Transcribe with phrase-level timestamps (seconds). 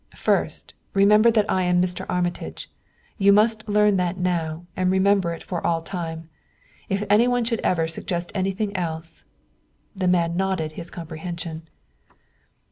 [0.17, 2.07] First, remember that I am Mr.
[2.09, 2.71] Armitage;
[3.19, 6.27] you must learn that now, and remember it for all time.
[6.89, 9.25] And if any one should ever suggest anything else"
[9.95, 11.67] The man nodded his comprehension.